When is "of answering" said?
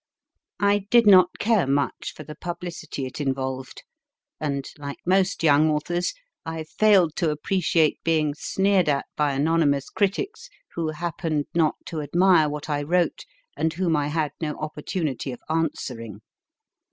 15.33-16.21